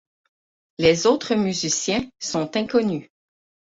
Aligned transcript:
Les 0.79 1.05
autres 1.05 1.35
musiciens 1.35 2.09
sont 2.19 2.57
inconnus. 2.57 3.11